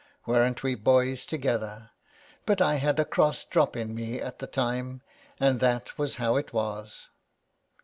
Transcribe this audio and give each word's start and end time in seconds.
Weren't 0.25 0.63
we 0.63 0.73
boys 0.73 1.27
together? 1.27 1.91
But 2.47 2.59
I 2.59 2.77
had 2.77 2.99
a 2.99 3.05
cross 3.05 3.45
drop 3.45 3.75
in 3.77 3.93
me 3.93 4.19
at 4.19 4.39
the 4.39 4.47
time, 4.47 5.01
and 5.39 5.59
that 5.59 5.95
was 5.95 6.15
how 6.15 6.37
it 6.37 6.51
was." 6.51 7.09